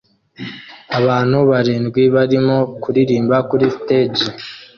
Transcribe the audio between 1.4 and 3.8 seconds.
barindwi barimo kuririmba kuri